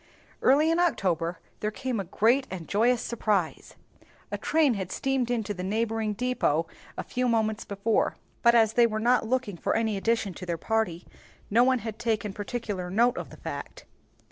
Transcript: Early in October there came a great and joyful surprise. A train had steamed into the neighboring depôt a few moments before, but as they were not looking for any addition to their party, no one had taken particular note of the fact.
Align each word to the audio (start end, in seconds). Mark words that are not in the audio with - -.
Early 0.41 0.71
in 0.71 0.79
October 0.79 1.37
there 1.59 1.69
came 1.69 1.99
a 1.99 2.03
great 2.05 2.47
and 2.49 2.67
joyful 2.67 2.97
surprise. 2.97 3.75
A 4.31 4.37
train 4.39 4.73
had 4.73 4.91
steamed 4.91 5.29
into 5.29 5.53
the 5.53 5.63
neighboring 5.63 6.15
depôt 6.15 6.65
a 6.97 7.03
few 7.03 7.27
moments 7.27 7.65
before, 7.65 8.15
but 8.41 8.55
as 8.55 8.73
they 8.73 8.87
were 8.87 8.99
not 8.99 9.27
looking 9.27 9.57
for 9.57 9.75
any 9.75 9.97
addition 9.97 10.33
to 10.33 10.45
their 10.47 10.57
party, 10.57 11.05
no 11.51 11.63
one 11.63 11.77
had 11.85 11.99
taken 11.99 12.33
particular 12.33 12.89
note 12.89 13.15
of 13.15 13.29
the 13.29 13.37
fact. 13.37 13.85